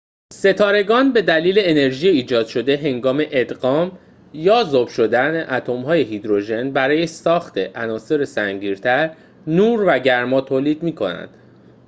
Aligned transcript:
ستارگان 0.33 1.13
به 1.13 1.21
دلیل 1.21 1.55
انرژی 1.59 2.07
ایجاد 2.09 2.45
شده 2.47 2.77
هنگام 2.77 3.23
ادغام 3.31 3.99
یا 4.33 4.63
ذوب 4.63 4.87
شدن 4.87 5.53
اتم 5.53 5.81
های 5.81 6.01
هیدروژن 6.01 6.71
برای 6.71 7.07
ساخت 7.07 7.57
عناصر 7.57 8.25
سنگین 8.25 8.75
تر، 8.75 9.15
نور 9.47 9.83
و 9.87 9.99
گرما 9.99 10.41
تولید 10.41 10.83
می‌کنند 10.83 11.29